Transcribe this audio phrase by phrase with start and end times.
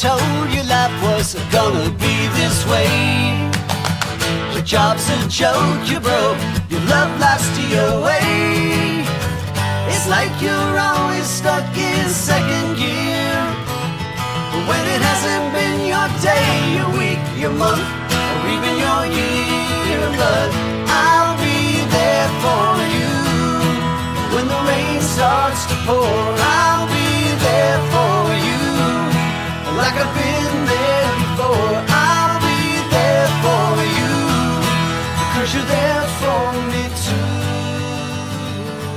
[0.00, 2.88] told you life was gonna be this way.
[4.54, 7.12] Your job's a joke, you broke, your love
[7.56, 9.04] to your way.
[9.92, 13.36] It's like you're always stuck in second gear.
[14.52, 17.84] But when it hasn't been your day, your week, your month,
[18.40, 20.48] or even your year, but
[21.04, 21.60] I'll be
[21.96, 22.64] there for
[22.96, 23.12] you.
[24.32, 26.08] When the rain starts to pour,
[26.56, 27.09] I'll be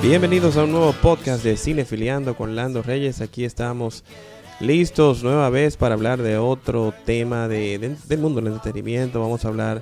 [0.03, 3.21] Bienvenidos a un nuevo podcast de Cinefiliando con Lando Reyes.
[3.21, 4.03] Aquí estamos
[4.59, 9.21] listos nueva vez para hablar de otro tema de, de- del mundo del entretenimiento.
[9.21, 9.81] Vamos a hablar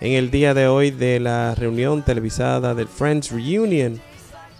[0.00, 3.98] en el día de hoy de la reunión televisada del Friends Reunion,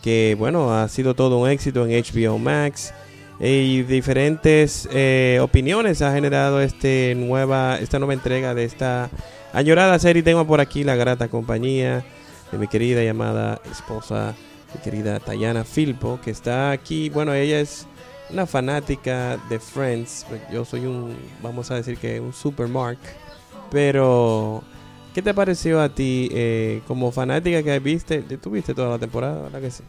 [0.02, 2.94] que bueno, ha sido todo un éxito en HBO Max.
[3.38, 9.10] Y diferentes eh, opiniones ha generado este nueva, esta nueva entrega de esta
[9.52, 10.22] añorada serie.
[10.22, 12.02] Tengo por aquí la grata compañía
[12.50, 14.34] de mi querida llamada esposa
[14.78, 17.08] querida Tayana Filpo, que está aquí.
[17.10, 17.86] Bueno, ella es
[18.30, 20.26] una fanática de Friends.
[20.52, 22.98] Yo soy un, vamos a decir que un super mark.
[23.70, 24.62] Pero,
[25.14, 28.22] ¿qué te pareció a ti eh, como fanática que viste?
[28.22, 29.42] ¿Tú viste toda la temporada?
[29.42, 29.82] ¿Verdad que sí?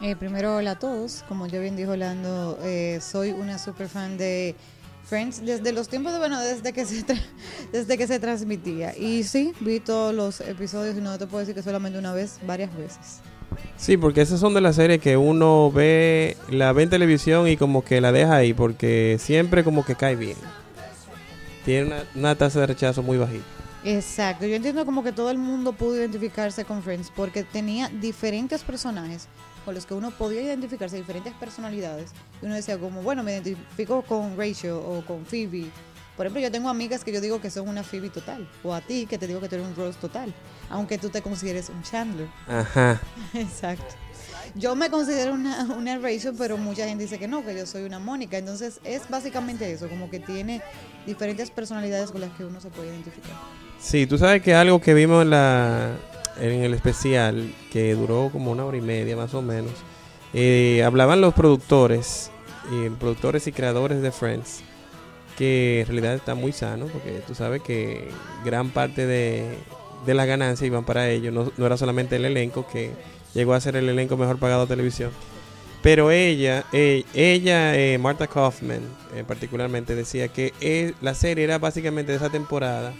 [0.00, 1.24] Eh, primero, hola a todos.
[1.28, 4.54] Como ya bien dijo Lando, eh, soy una super fan de
[5.04, 7.20] Friends desde los tiempos de, bueno, desde que se tra-
[7.72, 8.96] desde que se transmitía.
[8.96, 12.38] Y sí, vi todos los episodios y no te puedo decir que solamente una vez,
[12.46, 13.20] varias veces.
[13.76, 17.56] Sí, porque esas son de las series que uno ve, la ve en televisión y
[17.56, 20.36] como que la deja ahí, porque siempre como que cae bien.
[21.64, 23.44] Tiene una, tasa de rechazo muy bajita.
[23.84, 28.64] Exacto, yo entiendo como que todo el mundo pudo identificarse con Friends porque tenía diferentes
[28.64, 29.28] personajes
[29.64, 32.10] con los que uno podía identificarse, diferentes personalidades.
[32.42, 35.66] Y uno decía como, bueno, me identifico con Rachel o con Phoebe.
[36.18, 38.48] Por ejemplo, yo tengo amigas que yo digo que son una Phoebe total.
[38.64, 40.34] O a ti que te digo que tú eres un Rose total.
[40.68, 42.26] Aunque tú te consideres un Chandler.
[42.48, 43.00] Ajá.
[43.34, 43.94] Exacto.
[44.56, 47.84] Yo me considero una, una Rachel, pero mucha gente dice que no, que yo soy
[47.84, 48.36] una Mónica.
[48.36, 50.60] Entonces es básicamente eso, como que tiene
[51.06, 53.36] diferentes personalidades con las que uno se puede identificar.
[53.78, 55.92] Sí, tú sabes que algo que vimos en, la,
[56.40, 59.70] en el especial, que duró como una hora y media más o menos,
[60.34, 62.32] eh, hablaban los productores,
[62.72, 64.62] y productores y creadores de Friends,
[65.38, 68.08] que en realidad está muy sano, porque tú sabes que
[68.44, 69.44] gran parte de,
[70.04, 72.90] de las ganancias iban para ellos, no, no era solamente el elenco, que
[73.34, 75.12] llegó a ser el elenco mejor pagado de televisión.
[75.80, 78.82] Pero ella, eh, ella, eh, Martha Kaufman,
[79.14, 82.92] eh, particularmente, decía que eh, la serie era básicamente de esa temporada,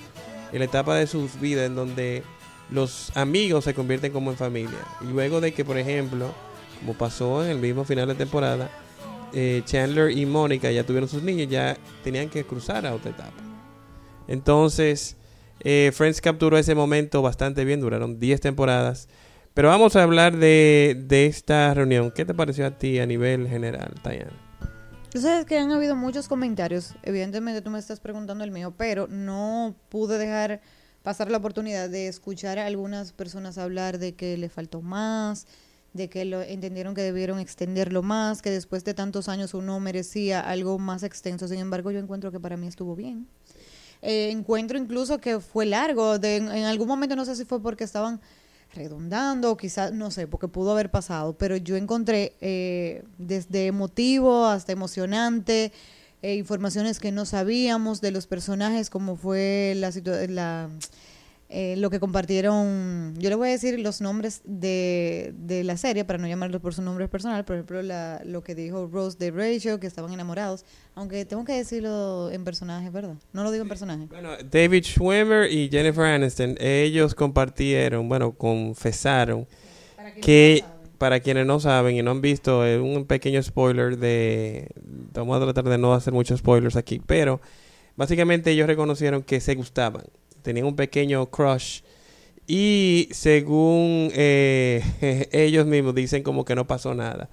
[0.52, 2.22] en la etapa de sus vidas en donde
[2.70, 4.78] los amigos se convierten como en familia.
[5.00, 6.32] Y luego de que, por ejemplo,
[6.78, 8.70] como pasó en el mismo final de temporada,
[9.32, 13.42] eh, Chandler y Mónica ya tuvieron sus niños, ya tenían que cruzar a otra etapa.
[14.26, 15.16] Entonces,
[15.60, 19.08] eh, Friends capturó ese momento bastante bien, duraron 10 temporadas.
[19.54, 22.12] Pero vamos a hablar de, de esta reunión.
[22.12, 24.30] ¿Qué te pareció a ti a nivel general, Tayana?
[25.10, 29.08] Tú sabes que han habido muchos comentarios, evidentemente tú me estás preguntando el mío, pero
[29.08, 30.60] no pude dejar
[31.02, 35.46] pasar la oportunidad de escuchar a algunas personas hablar de que le faltó más,
[35.98, 40.40] de que lo entendieron que debieron extenderlo más, que después de tantos años uno merecía
[40.40, 41.46] algo más extenso.
[41.46, 43.26] Sin embargo, yo encuentro que para mí estuvo bien.
[44.00, 47.84] Eh, encuentro incluso que fue largo, de, en, algún momento no sé si fue porque
[47.84, 48.20] estaban
[48.72, 54.72] redondando, quizás, no sé, porque pudo haber pasado, pero yo encontré eh, desde emotivo hasta
[54.72, 55.72] emocionante,
[56.22, 59.90] eh, informaciones que no sabíamos de los personajes, como fue la,
[60.28, 60.68] la
[61.50, 66.04] eh, lo que compartieron, yo le voy a decir los nombres de, de la serie
[66.04, 69.30] para no llamarlos por su nombre personal, por ejemplo, la, lo que dijo Rose de
[69.30, 70.64] Rachel, que estaban enamorados,
[70.94, 73.16] aunque tengo que decirlo en personaje, ¿verdad?
[73.32, 74.06] No lo digo en personaje.
[74.10, 79.46] Bueno, David Schwimmer y Jennifer Aniston, ellos compartieron, bueno, confesaron
[80.20, 80.64] que
[80.98, 84.68] para quienes no saben y no han visto, es un pequeño spoiler de...
[85.14, 87.40] Vamos a tratar de no hacer muchos spoilers aquí, pero
[87.96, 90.04] básicamente ellos reconocieron que se gustaban,
[90.48, 91.82] tenían un pequeño crush
[92.46, 97.28] y según eh, ellos mismos dicen como que no pasó nada.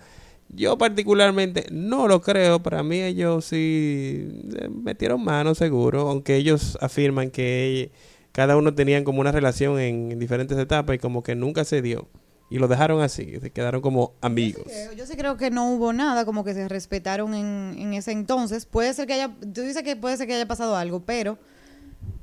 [0.49, 4.27] Yo particularmente no lo creo, para mí ellos sí
[4.59, 7.93] eh, metieron mano seguro, aunque ellos afirman que
[8.33, 11.81] cada uno tenían como una relación en, en diferentes etapas y como que nunca se
[11.81, 12.09] dio.
[12.49, 14.65] Y lo dejaron así, se quedaron como amigos.
[14.97, 18.65] Yo sí creo que no hubo nada, como que se respetaron en, en ese entonces.
[18.65, 21.39] Puede ser que haya, tú dices que puede ser que haya pasado algo, pero,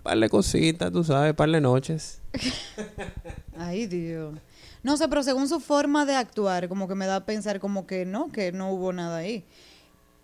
[0.02, 2.20] Par de cositas, tú sabes, par de noches.
[3.56, 4.38] ay Dios.
[4.82, 7.86] No sé, pero según su forma de actuar, como que me da a pensar como
[7.86, 9.44] que no, que no hubo nada ahí.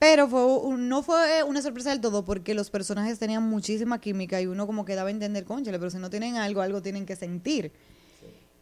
[0.01, 4.41] Pero fue un- no fue una sorpresa del todo porque los personajes tenían muchísima química
[4.41, 7.07] y uno como que daba a entender, conchale, pero si no tienen algo, algo tienen
[7.07, 7.73] que sentir.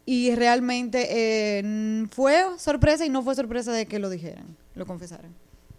[0.05, 5.35] Y realmente eh, fue sorpresa y no fue sorpresa de que lo dijeran, lo confesaran.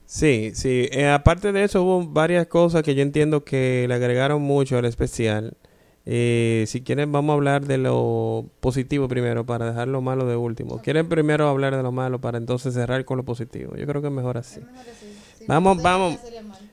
[0.08, 0.88] Sí, sí.
[0.92, 4.86] Eh, aparte de eso, hubo varias cosas que yo entiendo que le agregaron mucho al
[4.86, 5.58] especial.
[6.06, 10.38] Eh, si quieren, vamos a hablar de lo positivo primero para dejar lo malo de
[10.38, 10.82] último.
[10.82, 13.76] ¿Quieren primero hablar de lo malo para entonces cerrar con lo positivo?
[13.76, 14.62] Yo creo que es mejor así.
[15.46, 16.18] Vamos, vamos.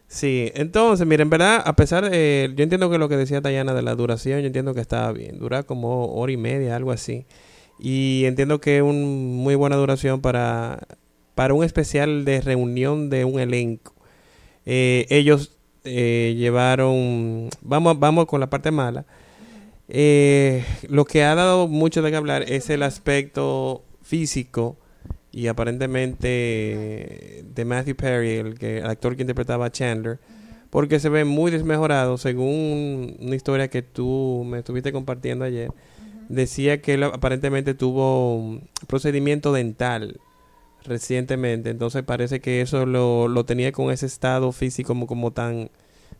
[0.06, 3.74] Sí, entonces, miren, en verdad, a pesar de, yo entiendo que lo que decía Tayana
[3.74, 7.26] de la duración, yo entiendo que estaba bien, dura como hora y media, algo así,
[7.80, 10.86] y entiendo que es una muy buena duración para,
[11.34, 13.94] para un especial de reunión de un elenco.
[14.66, 15.52] Eh, ellos
[15.84, 19.04] eh, llevaron, vamos, vamos con la parte mala,
[19.88, 24.76] Eh, lo que ha dado mucho de qué hablar es el aspecto físico
[25.30, 30.18] y aparentemente de Matthew Perry, el, que, el actor que interpretaba a Chandler,
[30.70, 35.70] porque se ve muy desmejorado, según una historia que tú me estuviste compartiendo ayer.
[36.28, 40.18] Decía que él aparentemente tuvo un procedimiento dental
[40.84, 45.70] recientemente, entonces parece que eso lo, lo tenía con ese estado físico como, como tan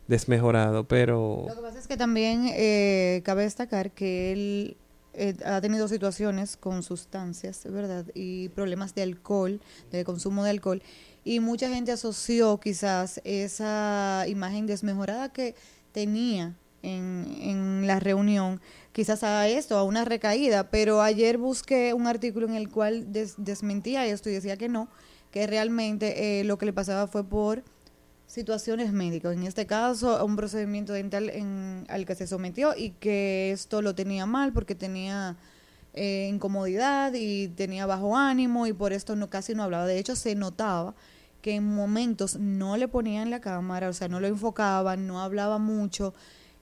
[0.09, 1.45] desmejorado, pero...
[1.49, 4.77] Lo que pasa es que también eh, cabe destacar que él
[5.15, 8.05] eh, ha tenido situaciones con sustancias, ¿verdad?
[8.15, 10.83] Y problemas de alcohol, de consumo de alcohol.
[11.25, 15.55] Y mucha gente asoció quizás esa imagen desmejorada que
[15.93, 18.61] tenía en, en la reunión,
[18.93, 20.71] quizás a esto, a una recaída.
[20.71, 24.89] Pero ayer busqué un artículo en el cual des- desmentía esto y decía que no,
[25.31, 27.63] que realmente eh, lo que le pasaba fue por
[28.27, 29.35] situaciones médicas.
[29.37, 33.95] En este caso, un procedimiento dental en, al que se sometió y que esto lo
[33.95, 35.37] tenía mal porque tenía
[35.93, 39.87] eh, incomodidad y tenía bajo ánimo y por esto no casi no hablaba.
[39.87, 40.95] De hecho, se notaba
[41.43, 45.59] que en momentos no le ponían la cámara, o sea, no lo enfocaban, no hablaba
[45.59, 46.15] mucho.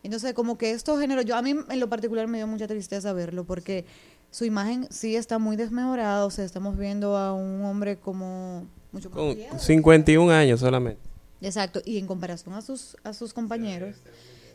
[0.02, 3.12] Entonces, como que esto generó, yo a mí en lo particular me dio mucha tristeza
[3.12, 3.84] verlo porque
[4.31, 9.10] su imagen sí está muy desmejorada, o sea, estamos viendo a un hombre como mucho
[9.10, 9.58] más Con viejo.
[9.58, 11.00] 51 años solamente.
[11.40, 13.96] Exacto, y en comparación a sus a sus compañeros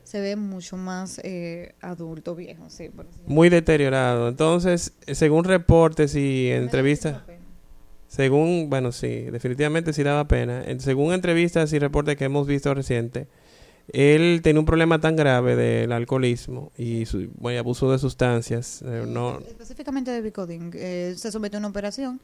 [0.04, 2.88] se ve mucho más eh, adulto, viejo, sí.
[2.90, 4.30] por Muy deteriorado.
[4.30, 7.24] Entonces, según reportes y entrevistas,
[8.08, 10.64] según, bueno, sí, definitivamente sí daba pena.
[10.66, 13.28] En- Según entrevistas y reportes que hemos visto reciente,
[13.90, 18.82] él tenía un problema tan grave del alcoholismo y su, bueno, abuso de sustancias.
[18.86, 22.20] eh, no, Específicamente de Bicodin, eh, se sometió a una operación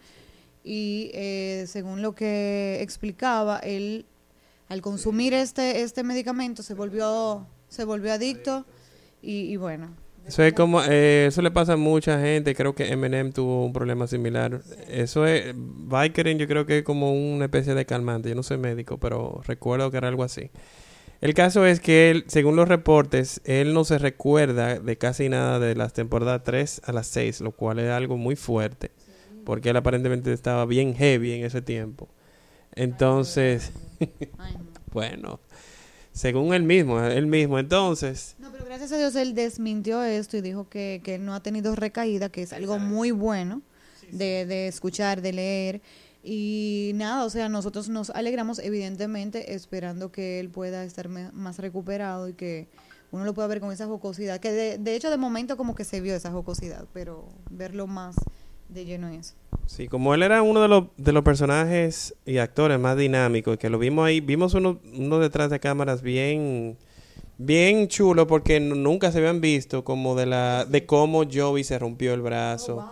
[0.64, 4.06] y eh, según lo que explicaba, él
[4.70, 8.66] al consumir este este medicamento se volvió se volvió adicto
[9.22, 9.96] y, y bueno.
[10.26, 12.56] Eso es como, eh, eso le pasa a mucha gente.
[12.56, 14.62] Creo que Eminem tuvo un problema similar.
[14.88, 18.30] Eso es, Vicodin yo creo que es como una especie de calmante.
[18.30, 20.50] Yo no soy médico, pero recuerdo que era algo así.
[21.24, 25.58] El caso es que él, según los reportes, él no se recuerda de casi nada
[25.58, 28.92] de las temporadas 3 a las 6, lo cual es algo muy fuerte,
[29.46, 32.10] porque él aparentemente estaba bien heavy en ese tiempo.
[32.76, 33.72] Entonces,
[34.92, 35.40] bueno,
[36.12, 40.42] según él mismo, él mismo, entonces, No, pero gracias a Dios él desmintió esto y
[40.42, 43.62] dijo que, que no ha tenido recaída, que es algo muy bueno
[44.12, 45.82] de, de escuchar, de leer.
[46.24, 52.30] Y nada, o sea, nosotros nos alegramos, evidentemente, esperando que él pueda estar más recuperado
[52.30, 52.70] y que
[53.12, 54.40] uno lo pueda ver con esa jocosidad.
[54.40, 58.16] Que de, de hecho, de momento, como que se vio esa jocosidad, pero verlo más
[58.70, 59.34] de lleno en eso.
[59.66, 63.70] Sí, como él era uno de los, de los personajes y actores más dinámicos, que
[63.70, 66.78] lo vimos ahí, vimos uno, uno detrás de cámaras bien,
[67.38, 72.14] bien chulo, porque nunca se habían visto como de la, de cómo Joey se rompió
[72.14, 72.90] el brazo.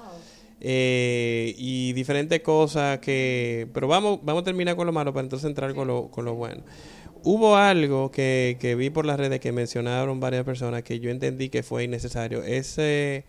[0.61, 5.49] Eh, y diferentes cosas que, pero vamos, vamos a terminar con lo malo para entonces
[5.49, 6.63] entrar con lo, con lo bueno.
[7.23, 11.49] Hubo algo que, que vi por las redes que mencionaron varias personas que yo entendí
[11.49, 12.43] que fue innecesario.
[12.43, 13.25] Ese,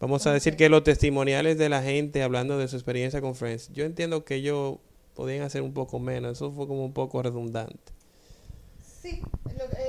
[0.00, 3.72] vamos a decir que los testimoniales de la gente hablando de su experiencia con Friends,
[3.72, 4.78] yo entiendo que ellos
[5.14, 6.32] podían hacer un poco menos.
[6.32, 7.93] Eso fue como un poco redundante.
[9.04, 9.20] Sí,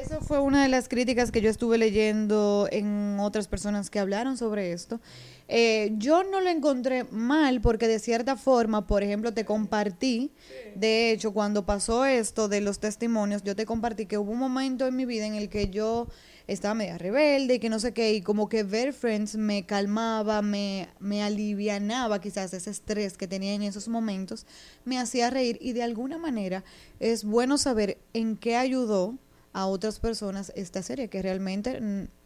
[0.04, 4.36] eso fue una de las críticas que yo estuve leyendo en otras personas que hablaron
[4.36, 5.00] sobre esto.
[5.48, 10.32] Eh, yo no lo encontré mal porque de cierta forma, por ejemplo, te compartí,
[10.76, 14.86] de hecho, cuando pasó esto de los testimonios, yo te compartí que hubo un momento
[14.86, 16.10] en mi vida en el que yo
[16.48, 20.42] estaba media rebelde y que no sé qué, y como que ver Friends me calmaba,
[20.42, 24.46] me, me alivianaba quizás ese estrés que tenía en esos momentos,
[24.84, 26.64] me hacía reír y de alguna manera
[27.00, 29.16] es bueno saber en qué ayudó
[29.54, 31.80] a otras personas esta serie, que realmente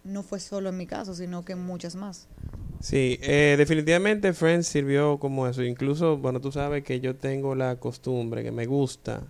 [0.03, 2.27] no fue solo en mi caso, sino que en muchas más.
[2.81, 5.61] Sí, eh, definitivamente Friends sirvió como eso.
[5.63, 9.21] Incluso, bueno, tú sabes que yo tengo la costumbre, que me gusta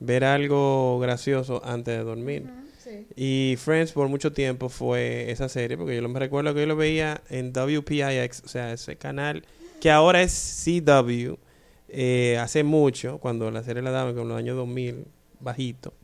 [0.00, 2.50] ver algo gracioso antes de dormir.
[2.84, 3.06] Sí.
[3.16, 6.76] Y Friends por mucho tiempo fue esa serie, porque yo me recuerdo que yo lo
[6.76, 9.44] veía en WPIX, o sea, ese canal
[9.80, 11.34] que ahora es CW,
[11.88, 15.06] eh, hace mucho, cuando la serie la daban con los años 2000,
[15.40, 15.94] bajito.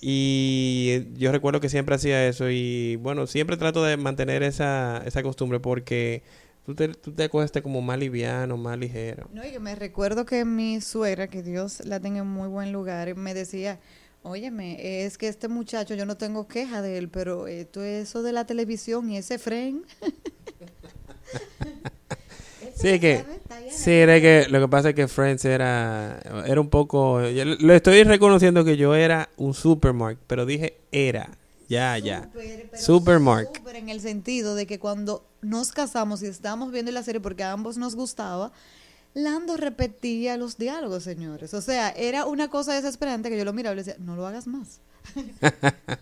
[0.00, 5.02] Y eh, yo recuerdo que siempre hacía eso y bueno, siempre trato de mantener esa,
[5.06, 6.22] esa costumbre porque
[6.64, 9.28] tú te, tú te acuestas como más liviano, más ligero.
[9.32, 12.72] No, y que me recuerdo que mi suegra, que Dios la tenga en muy buen
[12.72, 13.78] lugar, me decía,
[14.26, 18.22] óyeme, es que este muchacho, yo no tengo queja de él, pero esto es eso
[18.22, 19.84] de la televisión y ese fren.
[22.74, 23.24] Sí, que,
[23.70, 27.72] sí, era que lo que pasa es que Friends era, era un poco, yo lo
[27.72, 31.30] estoy reconociendo que yo era un supermark, pero dije era,
[31.68, 32.28] ya, ya.
[32.34, 33.56] Pero Supermark.
[33.56, 37.44] súper en el sentido de que cuando nos casamos y estábamos viendo la serie porque
[37.44, 38.52] a ambos nos gustaba,
[39.16, 41.54] Lando repetía los diálogos, señores.
[41.54, 44.26] O sea, era una cosa desesperante que yo lo miraba y le decía, no lo
[44.26, 44.82] hagas más.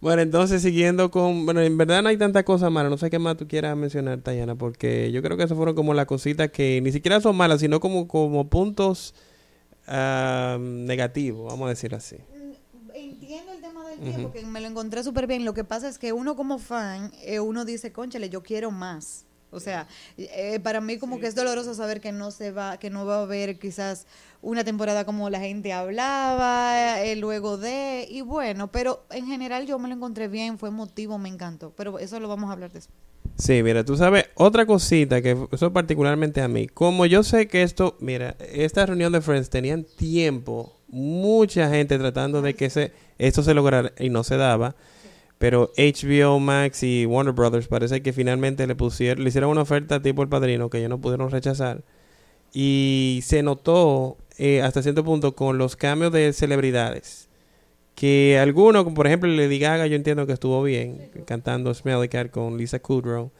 [0.00, 3.18] Bueno, entonces siguiendo con, bueno, en verdad no hay tanta cosa mala, no sé qué
[3.18, 6.80] más tú quieras mencionar, Tayana, porque yo creo que esas fueron como las cositas que
[6.80, 9.12] ni siquiera son malas, sino como, como puntos
[9.88, 12.16] ah, negativos, vamos a decir así.
[12.94, 15.44] Entiendo el tema del tiempo, que me lo encontré súper bien.
[15.44, 19.24] Lo que pasa es que uno como fan, eh, uno dice, conchale, yo quiero más.
[19.50, 19.86] O sea,
[20.16, 23.16] eh, para mí como que es doloroso saber que no se va, que no va
[23.18, 24.06] a haber quizás
[24.42, 29.78] una temporada como la gente hablaba, eh, luego de, y bueno, pero en general yo
[29.78, 32.96] me lo encontré bien, fue emotivo, me encantó, pero eso lo vamos a hablar después.
[33.36, 37.62] Sí, mira, tú sabes, otra cosita que eso particularmente a mí, como yo sé que
[37.62, 43.44] esto, mira, esta reunión de Friends tenían tiempo, mucha gente tratando de que se, esto
[43.44, 44.74] se lograra y no se daba,
[45.38, 50.02] pero HBO Max y Warner Brothers parece que finalmente le pusieron, le hicieron una oferta
[50.02, 51.82] tipo el padrino que ellos no pudieron rechazar
[52.52, 57.28] y se notó eh, hasta cierto punto con los cambios de celebridades
[57.98, 62.56] que algunos, por ejemplo Lady Gaga, yo entiendo que estuvo bien cantando Smelly Cat con
[62.56, 63.32] Lisa Kudrow.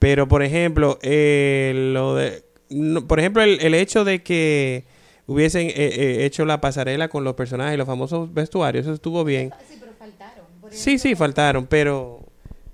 [0.00, 4.84] Pero, por ejemplo, eh, lo de, no, por ejemplo, el, el hecho de que
[5.26, 9.52] hubiesen eh, eh, hecho la pasarela con los personajes los famosos vestuarios, eso estuvo bien.
[9.68, 10.43] Sí, pero faltaron.
[10.70, 12.20] Sí, sí, faltaron, pero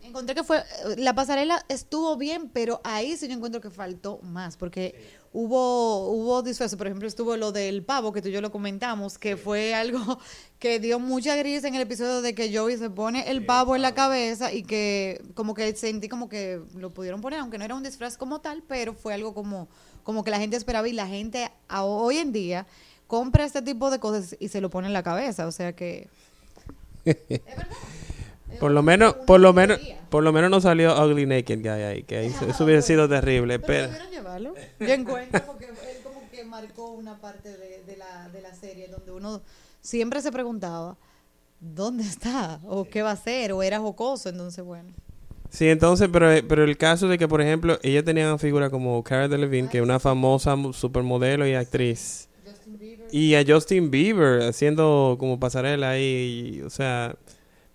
[0.03, 0.61] Encontré que fue,
[0.97, 4.93] la pasarela estuvo bien, pero ahí sí yo encuentro que faltó más, porque
[5.33, 9.19] hubo, hubo disfraces, por ejemplo, estuvo lo del pavo, que tú y yo lo comentamos,
[9.19, 10.01] que fue algo
[10.59, 13.83] que dio mucha gris en el episodio de que Joey se pone el pavo en
[13.83, 17.77] la cabeza y que como que sentí como que lo pudieron poner, aunque no era
[17.77, 19.69] un disfraz como tal, pero fue algo como,
[20.03, 22.67] como que la gente esperaba y la gente a- hoy en día
[23.07, 26.09] compra este tipo de cosas y se lo pone en la cabeza, o sea que...
[28.59, 29.79] por lo menos, por lo menos,
[30.09, 33.59] por lo menos no salió Ugly Naked Guy ahí, que ahí eso- hubiera sido terrible,
[33.59, 33.89] pero...
[33.89, 34.55] debieron llevarlo.
[34.81, 38.89] Yo encuentro porque él como que marcó una parte de, de la, de la serie
[38.89, 39.43] donde uno
[39.81, 40.97] siempre se preguntaba
[41.61, 44.91] dónde está o qué va a hacer o era jocoso, entonces bueno.
[45.51, 49.03] Sí, entonces, pero, pero el caso de que, por ejemplo, ella tenía una figura como
[49.03, 52.29] Cara Delevingne, que es una famosa supermodelo y actriz.
[53.13, 57.17] Y a Justin Bieber haciendo como pasarela ahí, y, o sea,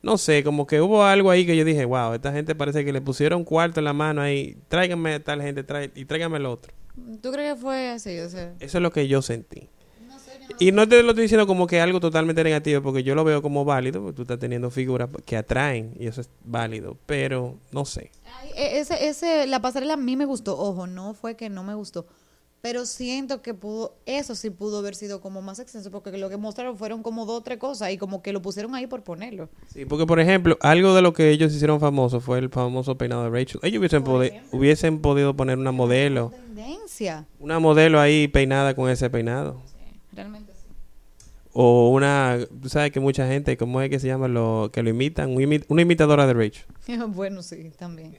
[0.02, 2.94] no sé, como que hubo algo ahí que yo dije, wow, esta gente parece que
[2.94, 6.46] le pusieron cuarto en la mano ahí, tráiganme a tal gente trae, y tráiganme el
[6.46, 6.74] otro.
[7.22, 8.18] ¿Tú crees que fue así?
[8.20, 9.68] O sea, Eso es lo que yo sentí.
[10.08, 12.82] no sé, yo no Y no te lo estoy diciendo como que algo totalmente negativo,
[12.82, 16.22] porque yo lo veo como válido, porque tú estás teniendo figuras que atraen, y eso
[16.22, 18.12] es válido, pero no sé.
[18.40, 20.58] Ay, e- ese, ese, la pasarela a mí me gustó.
[20.58, 22.06] Ojo, no fue que no me gustó.
[22.68, 26.38] Pero siento que pudo, eso sí pudo haber sido como más extenso, porque lo que
[26.38, 29.50] mostraron fueron como dos o tres cosas y como que lo pusieron ahí por ponerlo.
[29.72, 33.24] Sí, porque por ejemplo, algo de lo que ellos hicieron famoso fue el famoso peinado
[33.24, 33.60] de Rachel.
[33.62, 37.28] Ellos hubiesen, podi- hubiesen podido poner una modelo, Tendencia.
[37.40, 39.62] una modelo ahí peinada con ese peinado.
[39.68, 40.68] Sí, realmente sí.
[41.54, 44.28] O una, tú sabes que mucha gente, ¿cómo es que se llama?
[44.28, 46.66] Lo, que lo imitan, un imi- una imitadora de Rachel.
[47.10, 48.18] bueno, sí, también.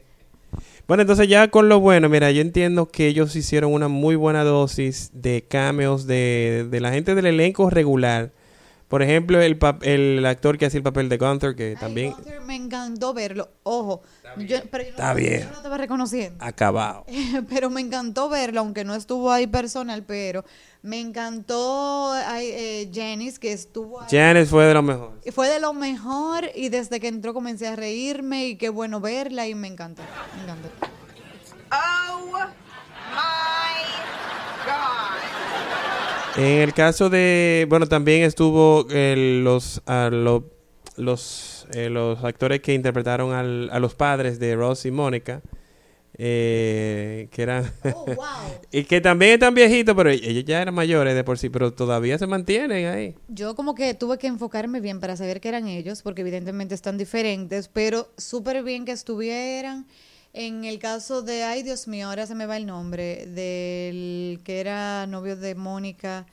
[0.86, 4.44] Bueno, entonces ya con lo bueno, mira, yo entiendo que ellos hicieron una muy buena
[4.44, 8.30] dosis de cameos de, de la gente del elenco regular.
[8.88, 12.54] Por ejemplo, el, el actor que hacía el papel de Gunther, que también Gunther, me
[12.54, 13.48] encantó verlo.
[13.64, 14.02] Ojo,
[14.38, 15.40] yo, pero yo no, Está bien.
[15.40, 16.44] yo no lo estaba reconociendo.
[16.44, 17.04] acabado.
[17.48, 20.44] pero me encantó verlo, aunque no estuvo ahí personal, pero
[20.82, 24.06] me encantó eh, Janice, que estuvo ahí.
[24.08, 25.12] Janice fue de lo mejor.
[25.24, 29.00] Y Fue de lo mejor y desde que entró comencé a reírme y qué bueno
[29.00, 30.02] verla y me encantó.
[30.36, 30.68] Me encantó.
[31.72, 33.55] Oh my.
[36.36, 40.44] En el caso de, bueno, también estuvo eh, los, lo-
[40.96, 45.42] los, eh, los actores que interpretaron al- a los padres de Ross y Mónica.
[46.18, 47.70] eh, que eran...
[47.94, 48.16] Oh, wow.
[48.72, 52.16] y que también están viejitos, pero ellos ya eran mayores de por sí, pero todavía
[52.18, 53.14] se mantienen ahí.
[53.28, 56.96] Yo como que tuve que enfocarme bien para saber que eran ellos, porque evidentemente están
[56.96, 59.86] diferentes, pero súper bien que estuvieran.
[60.38, 64.60] En el caso de, ay Dios mío, ahora se me va el nombre, del que
[64.60, 66.26] era novio de Mónica.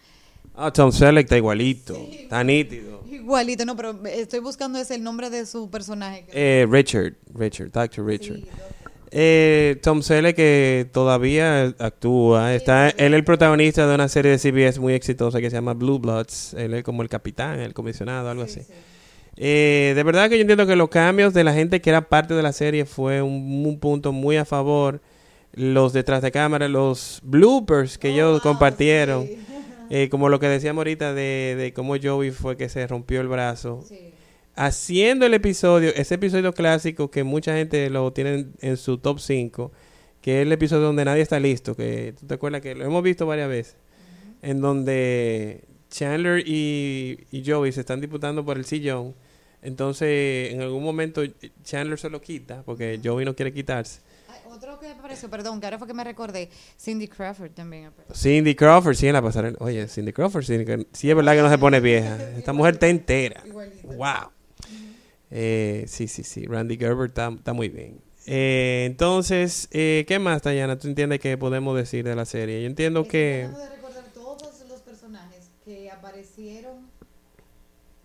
[0.53, 3.01] Ah, Tom Selleck está igualito, está nítido.
[3.09, 6.25] Igualito, no, pero estoy buscando ese el nombre de su personaje.
[6.33, 8.05] Eh, Richard, Richard, Dr.
[8.05, 8.41] Richard.
[9.09, 14.37] Eh, Tom Selleck que todavía actúa, está, él es el protagonista de una serie de
[14.37, 18.29] CBS muy exitosa que se llama Blue Bloods, él es como el capitán, el comisionado,
[18.29, 18.63] algo así.
[19.35, 22.33] Eh, de verdad que yo entiendo que los cambios de la gente que era parte
[22.33, 25.01] de la serie fue un, un punto muy a favor.
[25.53, 29.27] Los detrás de cámara, los bloopers que ellos compartieron,
[29.89, 33.27] eh, como lo que decíamos ahorita de, de cómo Joey fue que se rompió el
[33.27, 33.83] brazo.
[34.55, 39.19] Haciendo el episodio, ese episodio clásico que mucha gente lo tiene en, en su top
[39.19, 39.71] 5,
[40.21, 43.03] que es el episodio donde nadie está listo, que tú te acuerdas que lo hemos
[43.03, 43.77] visto varias veces,
[44.41, 49.13] en donde Chandler y, y Joey se están disputando por el sillón.
[49.63, 51.21] Entonces, en algún momento
[51.63, 54.01] Chandler se lo quita porque Joey no quiere quitarse.
[54.27, 57.85] Ay, otro que me apareció, perdón, que ahora fue que me recordé, Cindy Crawford también
[57.85, 58.13] apareció.
[58.15, 59.57] Cindy Crawford, sí, en la pasarela.
[59.61, 62.17] Oye, Cindy Crawford, sí, que- sí es verdad que no se pone vieja.
[62.37, 63.43] Esta mujer está entera.
[63.83, 64.31] Wow.
[65.31, 66.45] Eh, sí, sí, sí.
[66.45, 67.99] Randy Gerber está, está muy bien.
[68.25, 70.77] Eh, entonces, eh, ¿qué más, Tayana?
[70.77, 72.61] ¿Tú entiendes que podemos decir de la serie?
[72.61, 73.41] Yo entiendo que...
[73.43, 76.87] Estoy tratando de recordar todos los personajes que aparecieron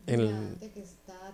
[0.06, 0.84] El- durante, que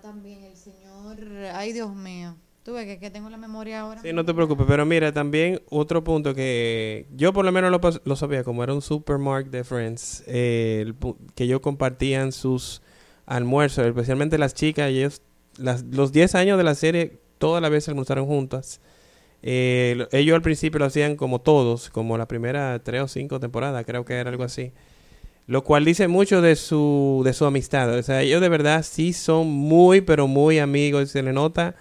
[0.05, 1.17] también el señor,
[1.55, 4.03] ay Dios mío, tuve que, que tengo la memoria ahora.
[4.03, 7.81] Sí, no te preocupes, pero mira, también otro punto que yo por lo menos lo,
[8.05, 10.93] lo sabía, como era un supermarket de Friends, eh,
[11.35, 12.83] que ellos compartían sus
[13.25, 15.23] almuerzos, especialmente las chicas, ellos,
[15.57, 18.81] las, los 10 años de la serie, todas las veces almorzaron juntas.
[19.43, 23.41] Eh, lo- ellos al principio lo hacían como todos, como la primera tres o cinco
[23.41, 24.73] temporadas, creo que era algo así.
[25.47, 27.93] Lo cual dice mucho de su, de su amistad.
[27.99, 31.11] O sea, ellos de verdad sí son muy, pero muy amigos.
[31.11, 31.75] Se le nota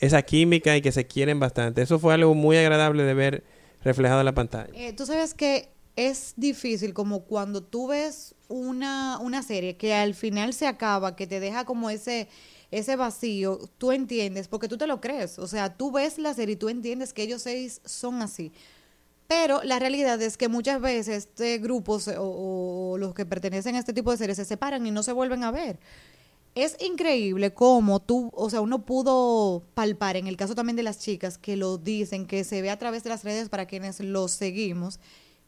[0.00, 1.82] esa química y que se quieren bastante.
[1.82, 3.44] Eso fue algo muy agradable de ver
[3.82, 4.72] reflejado en la pantalla.
[4.74, 10.14] Eh, tú sabes que es difícil como cuando tú ves una, una serie que al
[10.14, 12.28] final se acaba, que te deja como ese,
[12.70, 15.38] ese vacío, tú entiendes, porque tú te lo crees.
[15.38, 18.52] O sea, tú ves la serie y tú entiendes que ellos seis son así.
[19.26, 23.78] Pero la realidad es que muchas veces este grupos o, o los que pertenecen a
[23.78, 25.78] este tipo de series se separan y no se vuelven a ver.
[26.54, 31.00] Es increíble cómo tú, o sea, uno pudo palpar, en el caso también de las
[31.00, 34.30] chicas que lo dicen, que se ve a través de las redes para quienes los
[34.30, 35.00] seguimos,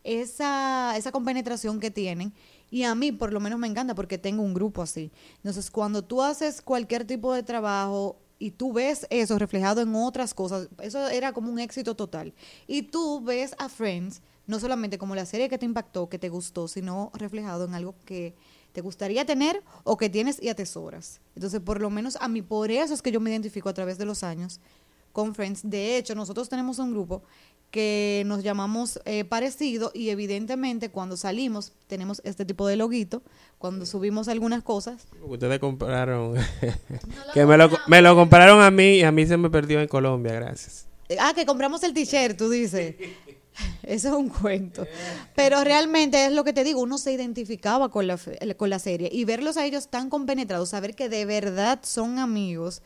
[0.02, 2.32] esa, esa compenetración que tienen.
[2.72, 5.12] Y a mí por lo menos me encanta porque tengo un grupo así.
[5.36, 10.34] Entonces, cuando tú haces cualquier tipo de trabajo y tú ves eso reflejado en otras
[10.34, 12.34] cosas, eso era como un éxito total.
[12.66, 16.28] Y tú ves a Friends no solamente como la serie que te impactó, que te
[16.28, 18.34] gustó, sino reflejado en algo que
[18.72, 21.20] te gustaría tener o que tienes y atesoras.
[21.34, 23.98] Entonces, por lo menos a mí, por eso es que yo me identifico a través
[23.98, 24.60] de los años
[25.16, 25.62] con Friends.
[25.64, 27.22] De hecho, nosotros tenemos un grupo
[27.70, 33.22] que nos llamamos eh, parecido y evidentemente cuando salimos tenemos este tipo de loguito,
[33.56, 35.08] cuando subimos algunas cosas.
[35.22, 36.34] Ustedes compraron.
[37.32, 39.88] que me lo, me lo compraron a mí y a mí se me perdió en
[39.88, 40.86] Colombia, gracias.
[41.08, 42.96] Eh, Ah, que compramos el t-shirt, tú dices.
[43.84, 44.86] Eso es un cuento.
[45.34, 48.18] Pero realmente es lo que te digo, uno se identificaba con la,
[48.58, 52.82] con la serie y verlos a ellos tan compenetrados, saber que de verdad son amigos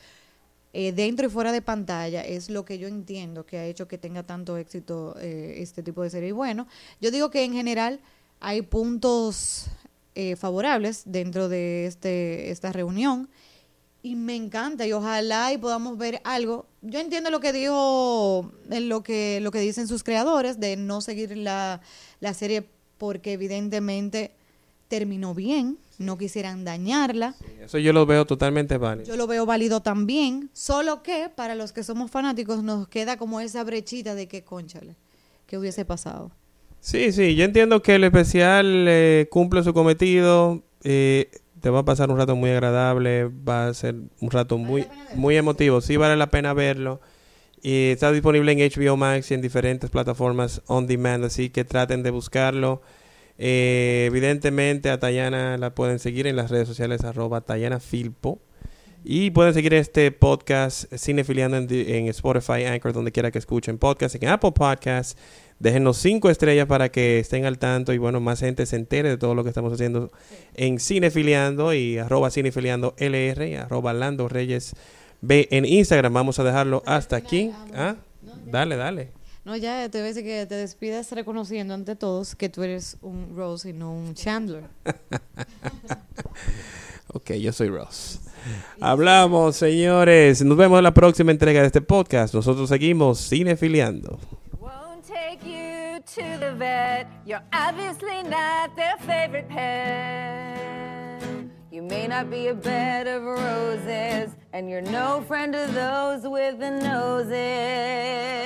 [0.73, 3.99] eh, dentro y fuera de pantalla, es lo que yo entiendo que ha hecho que
[3.99, 6.29] tenga tanto éxito eh, este tipo de serie.
[6.29, 6.69] Y bueno,
[7.01, 8.01] yo digo que en general
[8.39, 9.67] hay puntos
[10.15, 13.29] eh, favorables dentro de este, esta reunión
[14.03, 16.67] y me encanta y ojalá y podamos ver algo.
[16.83, 21.37] Yo entiendo lo que dijo, lo que, lo que dicen sus creadores de no seguir
[21.37, 21.81] la,
[22.21, 24.33] la serie porque evidentemente
[24.91, 27.37] terminó bien, no quisieran dañarla.
[27.63, 29.07] Eso yo lo veo totalmente válido.
[29.07, 33.41] Yo lo veo válido también, solo que para los que somos fanáticos nos queda como
[33.41, 34.97] esa brechita de que, conchale,
[35.47, 36.33] que hubiese pasado.
[36.81, 40.65] Sí, sí, yo entiendo que el especial eh, cumple su cometido.
[40.83, 44.87] eh, te va a pasar un rato muy agradable, va a ser un rato muy,
[45.15, 45.81] muy emotivo.
[45.81, 47.01] Sí, vale la pena verlo.
[47.63, 52.03] Y está disponible en HBO Max y en diferentes plataformas on demand, así que traten
[52.03, 52.81] de buscarlo.
[53.43, 58.39] Eh, evidentemente a Tayana la pueden seguir en las redes sociales arroba Tayana Filpo.
[59.03, 64.15] Y pueden seguir este podcast Cinefiliando en, en Spotify, Anchor, donde quiera que escuchen podcast,
[64.17, 65.17] en Apple Podcasts.
[65.59, 69.17] Déjenos cinco estrellas para que estén al tanto y bueno, más gente se entere de
[69.17, 70.11] todo lo que estamos haciendo
[70.55, 74.75] en Cinefiliando y arroba Cinefiliando LR y arroba Lando Reyes
[75.23, 76.13] B en Instagram.
[76.13, 77.53] Vamos a dejarlo hasta aquí.
[77.75, 77.97] Ah,
[78.45, 79.20] dale, dale.
[79.51, 83.71] No, ya te ves que te despidas reconociendo ante todos que tú eres un Rose
[83.71, 84.63] y no un Chandler.
[87.13, 88.21] Ok, yo soy Ross.
[88.81, 90.45] Hablamos, señores.
[90.45, 92.33] Nos vemos en la próxima entrega de este podcast.
[92.33, 94.21] Nosotros seguimos cinefiliando.
[94.61, 97.09] Won't take you to the vet.
[97.27, 100.61] You're obviously not their favorite pet.
[101.73, 106.61] You may not be a bed of roses, and you're no friend of those with
[106.61, 108.40] the noses.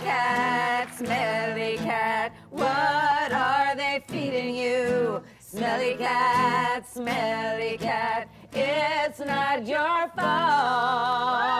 [0.00, 5.22] Cat, smelly cat, what are they feeding you?
[5.40, 11.58] Smelly cat, smelly cat, it's not your fault.